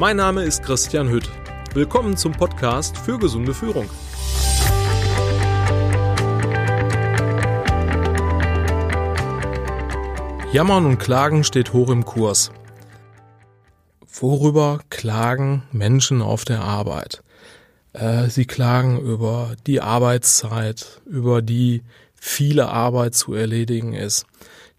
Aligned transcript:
Mein 0.00 0.16
Name 0.16 0.44
ist 0.44 0.62
Christian 0.62 1.10
Hütt. 1.10 1.28
Willkommen 1.74 2.16
zum 2.16 2.32
Podcast 2.32 2.96
für 2.96 3.18
gesunde 3.18 3.52
Führung. 3.52 3.84
Jammern 10.54 10.86
und 10.86 10.96
Klagen 10.96 11.44
steht 11.44 11.74
hoch 11.74 11.90
im 11.90 12.06
Kurs. 12.06 12.50
Worüber 14.10 14.80
klagen 14.88 15.64
Menschen 15.70 16.22
auf 16.22 16.46
der 16.46 16.62
Arbeit? 16.62 17.22
Äh, 17.92 18.30
sie 18.30 18.46
klagen 18.46 18.98
über 18.98 19.54
die 19.66 19.82
Arbeitszeit, 19.82 21.02
über 21.04 21.42
die 21.42 21.82
viele 22.14 22.70
Arbeit 22.70 23.14
zu 23.14 23.34
erledigen 23.34 23.92
ist. 23.92 24.24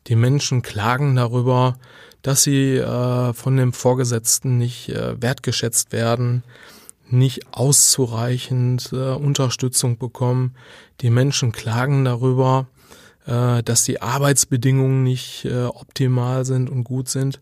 Die 0.08 0.16
Menschen 0.16 0.64
klagen 0.64 1.16
darüber, 1.16 1.78
dass 2.22 2.44
sie 2.44 2.78
äh, 2.78 3.34
von 3.34 3.58
dem 3.58 3.74
Vorgesetzten 3.74 4.58
nicht 4.58 4.90
äh, 4.90 5.22
wertgeschätzt 5.22 5.92
werden, 5.92 6.44
nicht 7.10 7.48
auszureichend 7.52 8.92
äh, 8.94 9.12
Unterstützung 9.14 9.98
bekommen. 9.98 10.56
Die 11.02 11.10
Menschen 11.10 11.52
klagen 11.52 12.06
darüber, 12.06 12.68
äh, 13.26 13.64
dass 13.64 13.84
die 13.84 14.02
Arbeitsbedingungen 14.02 15.04
nicht 15.04 15.46
äh, 15.46 15.66
optimal 15.66 16.46
sind 16.46 16.70
und 16.70 16.84
gut 16.84 17.10
sind. 17.10 17.40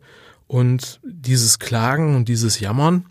Und 0.47 0.99
dieses 1.03 1.59
Klagen 1.59 2.15
und 2.15 2.27
dieses 2.27 2.59
Jammern 2.59 3.05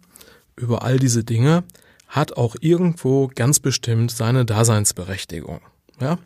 über 0.56 0.82
all 0.82 0.98
diese 0.98 1.22
Dinge 1.22 1.62
hat 2.08 2.36
auch 2.36 2.56
irgendwo 2.60 3.30
ganz 3.32 3.60
bestimmt 3.60 4.10
seine 4.10 4.44
Daseinsberechtigung. 4.44 5.60
Ja? 6.00 6.18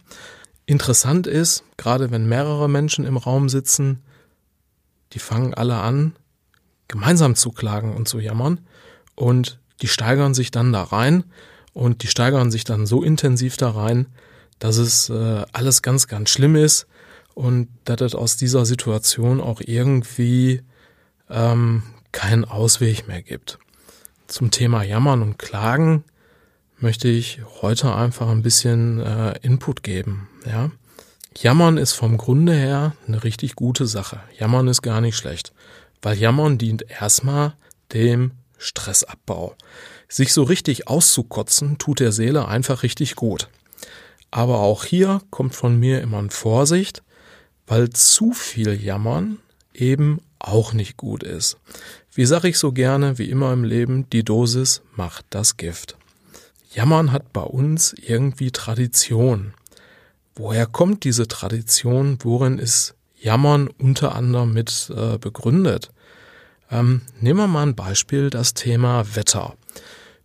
Interessant 0.65 1.27
ist, 1.27 1.65
gerade 1.77 2.11
wenn 2.11 2.29
mehrere 2.29 2.69
Menschen 2.69 3.05
im 3.05 3.17
Raum 3.17 3.49
sitzen, 3.49 4.01
die 5.13 5.19
fangen 5.19 5.55
alle 5.55 5.77
an, 5.77 6.17
gemeinsam 6.89 7.35
zu 7.35 7.51
klagen 7.51 7.95
und 7.95 8.09
zu 8.09 8.19
jammern 8.19 8.61
und 9.15 9.59
die 9.81 9.89
steigern 9.89 10.35
sich 10.35 10.51
dann 10.51 10.73
da 10.73 10.83
rein 10.83 11.25
und 11.73 12.03
die 12.03 12.07
steigern 12.07 12.51
sich 12.51 12.65
dann 12.65 12.87
so 12.87 13.03
intensiv 13.03 13.57
da 13.57 13.71
rein, 13.71 14.07
dass 14.59 14.77
es 14.77 15.09
äh, 15.09 15.45
alles 15.53 15.83
ganz, 15.83 16.07
ganz 16.07 16.31
schlimm 16.31 16.57
ist 16.57 16.87
und 17.35 17.69
dass 17.85 18.01
es 18.01 18.15
aus 18.15 18.37
dieser 18.37 18.65
Situation 18.65 19.41
auch 19.41 19.61
irgendwie 19.61 20.63
ähm, 21.31 21.83
keinen 22.13 22.45
Ausweg 22.45 23.09
mehr 23.09 23.23
gibt. 23.23 23.59
Zum 24.27 24.51
Thema 24.51 24.83
Jammern 24.83 25.23
und 25.23 25.39
Klagen 25.39 26.05
möchte 26.79 27.09
ich 27.09 27.41
heute 27.61 27.95
einfach 27.95 28.29
ein 28.29 28.43
bisschen 28.43 29.01
äh, 29.01 29.39
Input 29.43 29.83
geben. 29.83 30.29
Ja? 30.47 30.71
Jammern 31.39 31.79
ist 31.79 31.93
vom 31.93 32.19
Grunde 32.19 32.55
her 32.55 32.95
eine 33.07 33.25
richtig 33.25 33.55
gute 33.57 33.87
Sache. 33.87 34.21
Jammern 34.39 34.69
ist 34.69 34.83
gar 34.83 35.01
nicht 35.01 35.17
schlecht, 35.17 35.53
weil 36.03 36.19
Jammern 36.19 36.59
dient 36.59 36.85
erstmal 36.89 37.55
dem 37.93 38.33
Stressabbau. 38.59 39.57
Sich 40.09 40.33
so 40.33 40.43
richtig 40.43 40.89
auszukotzen 40.89 41.79
tut 41.79 42.01
der 42.01 42.13
Seele 42.13 42.47
einfach 42.49 42.83
richtig 42.83 43.17
gut. 43.17 43.49
Aber 44.31 44.61
auch 44.61 44.85
hier 44.85 45.21
kommt 45.31 45.55
von 45.55 45.79
mir 45.79 46.01
immer 46.01 46.19
ein 46.19 46.31
Vorsicht, 46.31 47.03
weil 47.67 47.91
zu 47.91 48.33
viel 48.33 48.81
Jammern 48.83 49.39
eben 49.75 50.21
auch 50.39 50.73
nicht 50.73 50.97
gut 50.97 51.23
ist. 51.23 51.59
Wie 52.15 52.27
sage 52.27 52.49
ich 52.49 52.59
so 52.59 52.73
gerne, 52.73 53.19
wie 53.19 53.31
immer 53.31 53.53
im 53.53 53.65
Leben, 53.65 54.09
die 54.11 54.25
Dosis 54.25 54.83
macht 54.95 55.25
das 55.31 55.57
Gift. 55.57 55.97
Jammern 56.75 57.13
hat 57.13 57.33
bei 57.33 57.43
uns 57.43 57.95
irgendwie 57.95 58.51
Tradition. 58.51 59.55
Woher 60.35 60.67
kommt 60.67 61.05
diese 61.05 61.29
Tradition? 61.29 62.19
Worin 62.23 62.59
ist 62.59 62.95
Jammern 63.15 63.69
unter 63.69 64.15
anderem 64.15 64.53
mit 64.53 64.91
äh, 64.97 65.19
begründet? 65.19 65.91
Ähm, 66.71 67.03
nehmen 67.21 67.39
wir 67.39 67.47
mal 67.47 67.67
ein 67.67 67.77
Beispiel, 67.77 68.31
das 68.31 68.55
Thema 68.55 69.15
Wetter. 69.15 69.55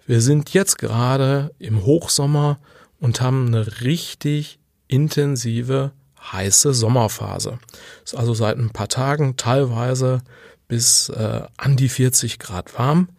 Wir 0.05 0.21
sind 0.21 0.53
jetzt 0.53 0.77
gerade 0.77 1.53
im 1.59 1.83
Hochsommer 1.83 2.59
und 2.99 3.19
haben 3.19 3.47
eine 3.47 3.81
richtig 3.81 4.59
intensive 4.87 5.91
heiße 6.31 6.73
Sommerphase. 6.73 7.59
Ist 8.05 8.15
also 8.15 8.33
seit 8.33 8.57
ein 8.57 8.69
paar 8.69 8.87
Tagen 8.87 9.35
teilweise 9.35 10.21
bis 10.69 11.09
äh, 11.09 11.41
an 11.57 11.75
die 11.75 11.89
40 11.89 12.39
Grad 12.39 12.77
warm 12.77 13.09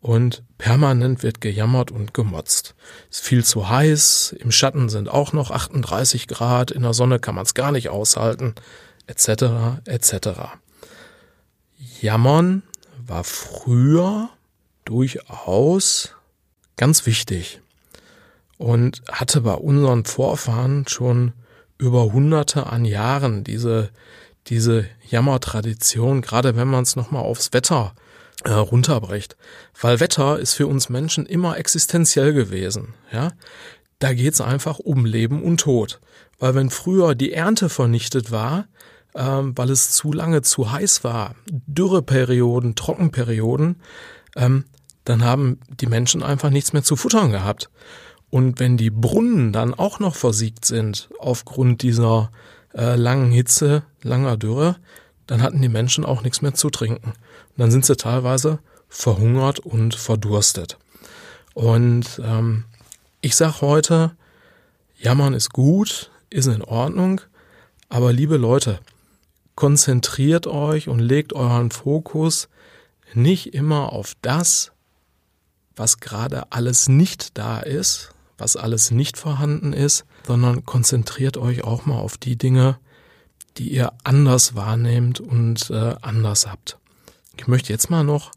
und 0.00 0.42
permanent 0.58 1.22
wird 1.22 1.40
gejammert 1.40 1.90
und 1.90 2.14
gemotzt. 2.14 2.74
Ist 3.10 3.22
viel 3.22 3.44
zu 3.44 3.68
heiß, 3.68 4.34
im 4.38 4.52
Schatten 4.52 4.88
sind 4.88 5.08
auch 5.08 5.32
noch 5.32 5.50
38 5.50 6.28
Grad, 6.28 6.70
in 6.70 6.82
der 6.82 6.94
Sonne 6.94 7.18
kann 7.18 7.34
man 7.34 7.44
es 7.44 7.54
gar 7.54 7.72
nicht 7.72 7.88
aushalten, 7.88 8.54
etc. 9.06 9.80
etc. 9.86 10.28
Jammern 12.00 12.62
war 13.06 13.24
früher 13.24 14.28
durchaus 14.84 16.14
ganz 16.76 17.06
wichtig 17.06 17.60
und 18.56 19.02
hatte 19.10 19.40
bei 19.40 19.54
unseren 19.54 20.04
Vorfahren 20.04 20.86
schon 20.86 21.32
über 21.76 22.12
hunderte 22.12 22.66
an 22.66 22.84
Jahren 22.84 23.44
diese, 23.44 23.90
diese 24.46 24.86
Jammertradition, 25.08 26.22
gerade 26.22 26.56
wenn 26.56 26.68
man 26.68 26.82
es 26.82 26.96
nochmal 26.96 27.22
aufs 27.22 27.52
Wetter 27.52 27.94
äh, 27.96 28.00
runterbricht. 28.46 29.36
Weil 29.80 30.00
Wetter 30.00 30.38
ist 30.38 30.54
für 30.54 30.66
uns 30.66 30.88
Menschen 30.88 31.26
immer 31.26 31.58
existenziell 31.58 32.32
gewesen. 32.32 32.94
Ja, 33.12 33.32
Da 33.98 34.14
geht's 34.14 34.40
einfach 34.40 34.78
um 34.78 35.04
Leben 35.04 35.42
und 35.42 35.60
Tod. 35.60 36.00
Weil 36.38 36.54
wenn 36.54 36.70
früher 36.70 37.14
die 37.16 37.32
Ernte 37.32 37.68
vernichtet 37.68 38.30
war, 38.30 38.68
ähm, 39.14 39.52
weil 39.56 39.70
es 39.70 39.90
zu 39.90 40.12
lange 40.12 40.42
zu 40.42 40.70
heiß 40.70 41.02
war, 41.02 41.34
Dürreperioden, 41.50 42.76
Trockenperioden, 42.76 43.82
ähm, 44.36 44.64
dann 45.04 45.24
haben 45.24 45.58
die 45.68 45.86
Menschen 45.86 46.22
einfach 46.22 46.50
nichts 46.50 46.72
mehr 46.72 46.82
zu 46.82 46.94
futtern 46.94 47.32
gehabt. 47.32 47.70
Und 48.30 48.60
wenn 48.60 48.76
die 48.76 48.90
Brunnen 48.90 49.52
dann 49.52 49.74
auch 49.74 50.00
noch 50.00 50.14
versiegt 50.14 50.64
sind 50.64 51.08
aufgrund 51.18 51.82
dieser 51.82 52.30
äh, 52.74 52.94
langen 52.94 53.32
Hitze, 53.32 53.84
langer 54.02 54.36
Dürre, 54.36 54.76
dann 55.28 55.42
hatten 55.42 55.62
die 55.62 55.68
Menschen 55.68 56.04
auch 56.04 56.22
nichts 56.22 56.42
mehr 56.42 56.54
zu 56.54 56.70
trinken. 56.70 57.10
Und 57.10 57.58
dann 57.58 57.70
sind 57.70 57.84
sie 57.86 57.96
teilweise 57.96 58.58
verhungert 58.88 59.60
und 59.60 59.94
verdurstet. 59.94 60.78
Und 61.54 62.20
ähm, 62.24 62.64
ich 63.20 63.36
sag 63.36 63.60
heute, 63.60 64.16
jammern 64.96 65.34
ist 65.34 65.52
gut, 65.52 66.10
ist 66.30 66.46
in 66.46 66.62
Ordnung, 66.62 67.20
aber 67.88 68.12
liebe 68.12 68.36
Leute, 68.36 68.80
konzentriert 69.54 70.46
euch 70.46 70.88
und 70.88 70.98
legt 70.98 71.32
euren 71.32 71.70
Fokus 71.70 72.48
nicht 73.12 73.54
immer 73.54 73.92
auf 73.92 74.14
das, 74.22 74.72
was 75.76 76.00
gerade 76.00 76.52
alles 76.52 76.88
nicht 76.88 77.36
da 77.36 77.60
ist, 77.60 78.14
was 78.38 78.56
alles 78.56 78.90
nicht 78.90 79.18
vorhanden 79.18 79.72
ist, 79.72 80.04
sondern 80.26 80.64
konzentriert 80.64 81.36
euch 81.36 81.64
auch 81.64 81.86
mal 81.86 81.98
auf 81.98 82.16
die 82.16 82.36
Dinge, 82.36 82.78
die 83.58 83.70
ihr 83.70 83.92
anders 84.04 84.54
wahrnehmt 84.54 85.20
und 85.20 85.70
äh, 85.70 85.96
anders 86.00 86.46
habt. 86.46 86.78
Ich 87.36 87.46
möchte 87.46 87.72
jetzt 87.72 87.90
mal 87.90 88.04
noch 88.04 88.30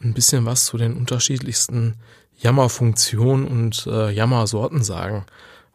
ein 0.00 0.14
bisschen 0.14 0.44
was 0.44 0.66
zu 0.66 0.76
den 0.76 0.94
unterschiedlichsten 0.94 1.94
Jammerfunktionen 2.38 3.46
und 3.46 3.86
äh, 3.86 4.10
Jammersorten 4.10 4.82
sagen. 4.82 5.24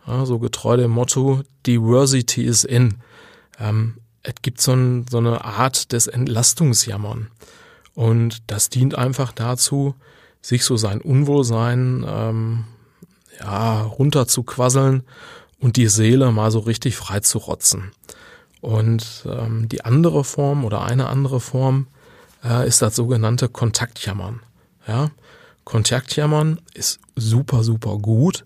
Ja, 0.05 0.25
so 0.25 0.39
getreu 0.39 0.77
dem 0.77 0.91
Motto, 0.91 1.41
Diversity 1.65 2.43
is 2.43 2.63
in. 2.63 2.95
Ähm, 3.59 3.97
es 4.23 4.35
gibt 4.41 4.61
so, 4.61 4.73
ein, 4.73 5.05
so 5.09 5.17
eine 5.17 5.43
Art 5.43 5.91
des 5.91 6.07
Entlastungsjammern. 6.07 7.29
Und 7.93 8.43
das 8.47 8.69
dient 8.69 8.95
einfach 8.95 9.31
dazu, 9.31 9.95
sich 10.41 10.63
so 10.63 10.77
sein 10.77 11.01
Unwohlsein 11.01 12.05
ähm, 12.07 12.65
ja, 13.39 13.81
runterzuquasseln 13.81 15.03
und 15.59 15.77
die 15.77 15.87
Seele 15.87 16.31
mal 16.31 16.51
so 16.51 16.59
richtig 16.59 16.95
frei 16.95 17.19
zu 17.19 17.37
rotzen. 17.37 17.91
Und 18.61 19.25
ähm, 19.25 19.67
die 19.67 19.83
andere 19.83 20.23
Form 20.23 20.63
oder 20.63 20.83
eine 20.83 21.07
andere 21.07 21.39
Form 21.39 21.87
äh, 22.43 22.67
ist 22.67 22.81
das 22.81 22.95
sogenannte 22.95 23.49
Kontaktjammern. 23.49 24.41
Ja? 24.87 25.09
Kontaktjammern 25.63 26.61
ist 26.73 26.99
super, 27.15 27.63
super 27.63 27.97
gut, 27.97 28.45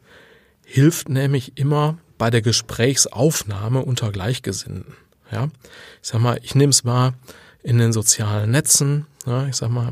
hilft 0.64 1.10
nämlich 1.10 1.58
immer 1.58 1.98
bei 2.18 2.30
der 2.30 2.42
Gesprächsaufnahme 2.42 3.84
unter 3.84 4.12
Gleichgesinnten. 4.12 4.96
Ja? 5.32 5.50
Ich 6.02 6.10
sag 6.10 6.22
mal, 6.22 6.40
ich 6.42 6.56
nehme 6.56 6.72
es 6.72 6.84
mal 6.84 7.14
in 7.62 7.78
den 7.78 7.92
sozialen 7.92 8.52
Netzen, 8.52 9.08
ja, 9.26 9.48
ich 9.48 9.56
sag 9.56 9.70
mal, 9.70 9.92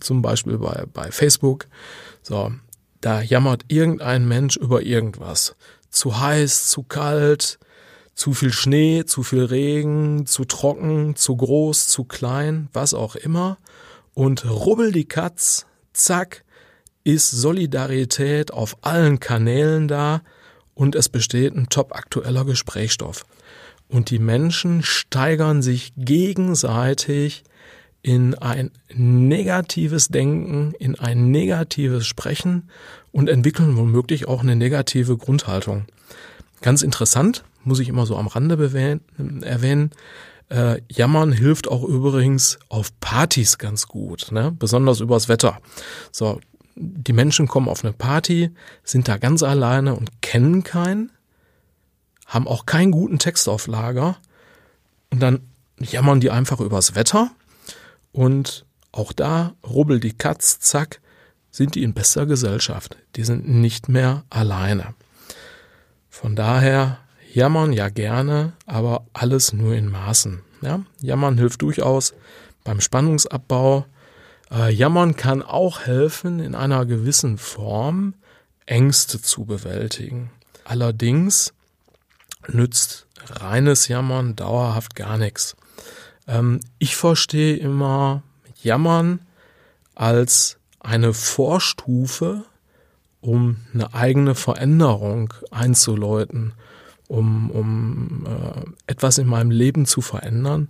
zum 0.00 0.22
Beispiel 0.22 0.58
bei, 0.58 0.84
bei 0.92 1.10
Facebook. 1.10 1.66
So, 2.22 2.52
da 3.00 3.22
jammert 3.22 3.64
irgendein 3.68 4.28
Mensch 4.28 4.56
über 4.56 4.82
irgendwas. 4.82 5.56
Zu 5.90 6.20
heiß, 6.20 6.68
zu 6.68 6.82
kalt, 6.82 7.58
zu 8.22 8.34
viel 8.34 8.52
Schnee, 8.52 9.04
zu 9.04 9.24
viel 9.24 9.42
Regen, 9.42 10.26
zu 10.26 10.44
trocken, 10.44 11.16
zu 11.16 11.34
groß, 11.34 11.88
zu 11.88 12.04
klein, 12.04 12.68
was 12.72 12.94
auch 12.94 13.16
immer. 13.16 13.58
Und 14.14 14.48
rubbel 14.48 14.92
die 14.92 15.06
Katz, 15.06 15.66
zack, 15.92 16.44
ist 17.02 17.32
Solidarität 17.32 18.52
auf 18.52 18.76
allen 18.82 19.18
Kanälen 19.18 19.88
da 19.88 20.22
und 20.72 20.94
es 20.94 21.08
besteht 21.08 21.56
ein 21.56 21.68
top 21.68 21.96
aktueller 21.96 22.44
Gesprächsstoff. 22.44 23.26
Und 23.88 24.10
die 24.10 24.20
Menschen 24.20 24.84
steigern 24.84 25.60
sich 25.60 25.92
gegenseitig 25.96 27.42
in 28.02 28.36
ein 28.36 28.70
negatives 28.94 30.10
Denken, 30.10 30.74
in 30.78 30.96
ein 30.96 31.32
negatives 31.32 32.06
Sprechen 32.06 32.70
und 33.10 33.28
entwickeln 33.28 33.76
womöglich 33.76 34.28
auch 34.28 34.42
eine 34.42 34.54
negative 34.54 35.16
Grundhaltung. 35.16 35.86
Ganz 36.62 36.82
interessant, 36.82 37.44
muss 37.64 37.80
ich 37.80 37.88
immer 37.88 38.06
so 38.06 38.16
am 38.16 38.28
Rande 38.28 38.54
erwähnen. 39.42 39.90
Äh, 40.48 40.80
Jammern 40.88 41.32
hilft 41.32 41.68
auch 41.68 41.82
übrigens 41.84 42.58
auf 42.68 42.98
Partys 43.00 43.58
ganz 43.58 43.86
gut, 43.88 44.32
ne? 44.32 44.52
besonders 44.56 45.00
übers 45.00 45.28
Wetter. 45.28 45.60
So, 46.10 46.40
die 46.74 47.12
Menschen 47.12 47.48
kommen 47.48 47.68
auf 47.68 47.84
eine 47.84 47.92
Party, 47.92 48.50
sind 48.84 49.08
da 49.08 49.16
ganz 49.16 49.42
alleine 49.42 49.94
und 49.94 50.22
kennen 50.22 50.62
keinen, 50.62 51.10
haben 52.26 52.46
auch 52.46 52.66
keinen 52.66 52.92
guten 52.92 53.18
Text 53.18 53.48
auf 53.48 53.66
Lager 53.66 54.16
und 55.10 55.20
dann 55.20 55.40
jammern 55.78 56.20
die 56.20 56.30
einfach 56.30 56.60
übers 56.60 56.94
Wetter 56.94 57.30
und 58.12 58.66
auch 58.92 59.12
da 59.12 59.54
rubbelt 59.66 60.04
die 60.04 60.12
Katz, 60.12 60.58
zack, 60.60 61.00
sind 61.50 61.74
die 61.74 61.82
in 61.82 61.94
bester 61.94 62.26
Gesellschaft. 62.26 62.96
Die 63.16 63.24
sind 63.24 63.48
nicht 63.48 63.88
mehr 63.88 64.24
alleine. 64.30 64.94
Von 66.12 66.36
daher 66.36 66.98
jammern 67.32 67.72
ja 67.72 67.88
gerne, 67.88 68.52
aber 68.66 69.06
alles 69.14 69.54
nur 69.54 69.74
in 69.74 69.88
Maßen. 69.88 70.42
Ja? 70.60 70.82
Jammern 71.00 71.38
hilft 71.38 71.62
durchaus 71.62 72.12
beim 72.64 72.82
Spannungsabbau. 72.82 73.86
Äh, 74.50 74.70
jammern 74.70 75.16
kann 75.16 75.42
auch 75.42 75.80
helfen, 75.80 76.38
in 76.38 76.54
einer 76.54 76.84
gewissen 76.84 77.38
Form 77.38 78.12
Ängste 78.66 79.22
zu 79.22 79.46
bewältigen. 79.46 80.30
Allerdings 80.64 81.54
nützt 82.46 83.06
reines 83.30 83.88
Jammern 83.88 84.36
dauerhaft 84.36 84.94
gar 84.94 85.16
nichts. 85.16 85.56
Ähm, 86.28 86.60
ich 86.78 86.94
verstehe 86.94 87.56
immer 87.56 88.22
Jammern 88.62 89.20
als 89.94 90.58
eine 90.78 91.14
Vorstufe, 91.14 92.44
um 93.22 93.56
eine 93.72 93.94
eigene 93.94 94.34
Veränderung 94.34 95.32
einzuläuten, 95.50 96.52
um, 97.08 97.50
um 97.50 98.26
äh, 98.26 98.90
etwas 98.90 99.16
in 99.18 99.26
meinem 99.26 99.50
Leben 99.50 99.86
zu 99.86 100.02
verändern. 100.02 100.68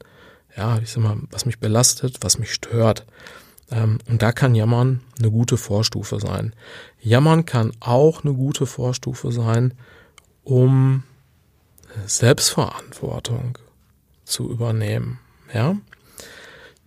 Ja, 0.56 0.78
ich 0.78 0.92
sag 0.92 1.02
mal, 1.02 1.16
was 1.30 1.46
mich 1.46 1.58
belastet, 1.58 2.18
was 2.20 2.38
mich 2.38 2.52
stört. 2.52 3.06
Ähm, 3.70 3.98
und 4.08 4.22
da 4.22 4.32
kann 4.32 4.54
Jammern 4.54 5.00
eine 5.18 5.30
gute 5.30 5.56
Vorstufe 5.56 6.20
sein. 6.20 6.52
Jammern 7.00 7.46
kann 7.46 7.72
auch 7.80 8.22
eine 8.22 8.34
gute 8.34 8.66
Vorstufe 8.66 9.32
sein, 9.32 9.72
um 10.44 11.04
Selbstverantwortung 12.06 13.58
zu 14.24 14.50
übernehmen. 14.50 15.20
Ja? 15.54 15.76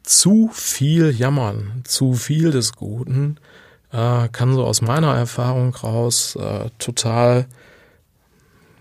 Zu 0.04 0.52
viel 0.54 1.10
jammern, 1.10 1.82
zu 1.86 2.14
viel 2.14 2.52
des 2.52 2.74
Guten 2.74 3.38
äh, 3.95 4.27
kann 4.30 4.53
so 4.53 4.65
aus 4.65 4.81
meiner 4.81 5.15
Erfahrung 5.15 5.74
raus 5.74 6.36
äh, 6.36 6.69
total 6.80 7.45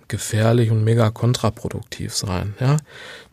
gefährlich 0.08 0.70
und 0.70 0.84
mega 0.84 1.10
kontraproduktiv 1.10 2.14
sein. 2.14 2.54
Ja, 2.60 2.76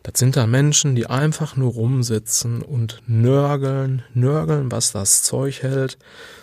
das 0.02 0.18
sind 0.18 0.36
da 0.36 0.46
Menschen, 0.46 0.94
die 0.94 1.06
einfach 1.06 1.56
nur 1.56 1.72
rumsitzen 1.72 2.62
und 2.62 3.02
nörgeln, 3.06 4.02
nörgeln, 4.14 4.70
was 4.70 4.92
das 4.92 5.22
Zeug 5.22 5.62
hält, 5.62 5.98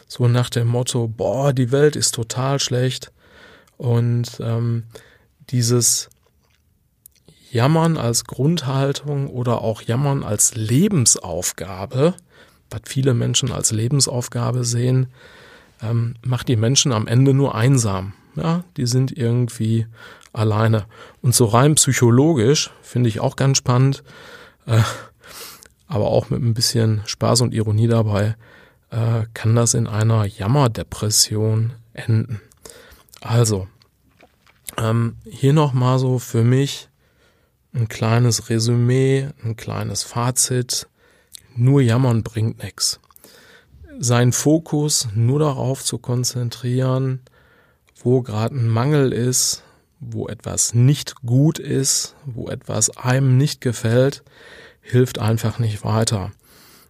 so 0.07 0.27
nach 0.27 0.49
dem 0.49 0.67
Motto: 0.67 1.07
Boah, 1.07 1.53
die 1.53 1.71
Welt 1.71 1.95
ist 1.95 2.15
total 2.15 2.59
schlecht 2.59 3.11
und 3.77 4.39
ähm, 4.39 4.83
dieses 5.49 6.09
Jammern 7.51 7.97
als 7.97 8.25
Grundhaltung 8.25 9.27
oder 9.27 9.61
auch 9.61 9.81
Jammern 9.81 10.23
als 10.23 10.53
Lebensaufgabe, 10.55 12.13
was 12.69 12.81
viele 12.85 13.13
Menschen 13.13 13.51
als 13.51 13.71
Lebensaufgabe 13.71 14.63
sehen, 14.63 15.07
ähm, 15.81 16.15
macht 16.21 16.47
die 16.47 16.55
Menschen 16.55 16.91
am 16.91 17.07
Ende 17.07 17.33
nur 17.33 17.55
einsam. 17.55 18.13
Ja, 18.35 18.63
die 18.77 18.85
sind 18.85 19.17
irgendwie 19.17 19.87
alleine. 20.33 20.85
Und 21.21 21.35
so 21.35 21.45
rein 21.45 21.75
psychologisch 21.75 22.71
finde 22.81 23.09
ich 23.09 23.19
auch 23.19 23.35
ganz 23.35 23.57
spannend, 23.57 24.03
äh, 24.65 24.81
aber 25.87 26.05
auch 26.05 26.29
mit 26.29 26.41
ein 26.41 26.53
bisschen 26.53 27.01
Spaß 27.05 27.41
und 27.41 27.53
Ironie 27.53 27.87
dabei, 27.87 28.35
äh, 28.91 29.25
kann 29.33 29.55
das 29.55 29.73
in 29.73 29.87
einer 29.87 30.25
Jammerdepression 30.25 31.73
enden. 31.93 32.41
Also, 33.21 33.67
ähm, 34.77 35.17
hier 35.25 35.53
nochmal 35.53 35.99
so 35.99 36.19
für 36.19 36.43
mich 36.43 36.89
ein 37.73 37.87
kleines 37.87 38.49
Resümee, 38.49 39.29
ein 39.43 39.55
kleines 39.55 40.03
Fazit. 40.03 40.87
Nur 41.61 41.81
jammern 41.81 42.23
bringt 42.23 42.63
nichts. 42.63 43.01
Sein 43.99 44.31
Fokus 44.31 45.09
nur 45.13 45.39
darauf 45.39 45.83
zu 45.83 45.97
konzentrieren, 45.97 47.19
wo 48.01 48.21
gerade 48.21 48.55
ein 48.55 48.69
Mangel 48.69 49.11
ist, 49.11 49.63
wo 49.99 50.29
etwas 50.29 50.73
nicht 50.73 51.15
gut 51.17 51.59
ist, 51.59 52.15
wo 52.25 52.47
etwas 52.47 52.95
einem 52.95 53.35
nicht 53.35 53.59
gefällt, 53.59 54.23
hilft 54.79 55.19
einfach 55.19 55.59
nicht 55.59 55.83
weiter. 55.83 56.31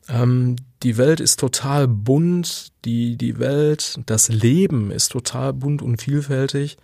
Ähm, 0.07 0.57
die 0.83 0.97
Welt 0.97 1.19
ist 1.19 1.39
total 1.39 1.87
bunt, 1.87 2.67
die, 2.85 3.17
die 3.17 3.39
Welt, 3.39 3.99
das 4.05 4.27
Leben 4.27 4.91
ist 4.91 5.11
total 5.11 5.53
bunt 5.53 5.81
und 5.81 5.99
vielfältig. 5.99 6.77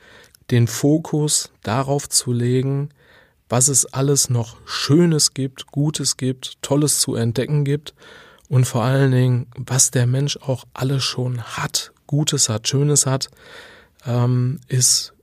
Den 0.50 0.66
Fokus 0.66 1.52
darauf 1.62 2.10
zu 2.10 2.34
legen, 2.34 2.90
was 3.50 3.68
es 3.68 3.86
alles 3.86 4.30
noch 4.30 4.58
Schönes 4.66 5.34
gibt, 5.34 5.68
Gutes 5.68 6.18
gibt, 6.18 6.62
Tolles 6.62 7.00
zu 7.00 7.16
entdecken 7.16 7.64
gibt 7.64 7.94
und 8.50 8.66
vor 8.66 8.84
allen 8.84 9.12
Dingen, 9.12 9.48
was 9.56 9.92
der 9.92 10.08
Mensch 10.08 10.38
auch 10.38 10.66
alles 10.74 11.04
schon 11.04 11.42
hat, 11.42 11.92
Gutes 12.08 12.50
hat, 12.50 12.68
Schönes 12.68 13.06
hat, 13.06 13.30
ähm, 14.06 14.60
ist 14.68 15.14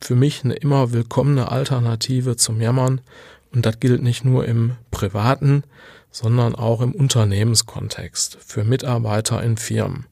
für 0.00 0.14
mich 0.14 0.44
eine 0.44 0.54
immer 0.54 0.92
willkommene 0.92 1.50
Alternative 1.50 2.36
zum 2.36 2.60
Jammern. 2.60 3.00
Und 3.52 3.66
das 3.66 3.80
gilt 3.80 4.02
nicht 4.02 4.24
nur 4.24 4.46
im 4.46 4.76
privaten, 4.90 5.62
sondern 6.10 6.54
auch 6.54 6.80
im 6.80 6.92
Unternehmenskontext, 6.92 8.38
für 8.40 8.64
Mitarbeiter 8.64 9.42
in 9.42 9.56
Firmen. 9.56 10.06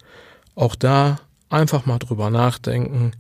Auch 0.55 0.75
da 0.75 1.21
einfach 1.49 1.87
mal 1.87 1.99
drüber 1.99 2.31
nachdenken, 2.31 3.13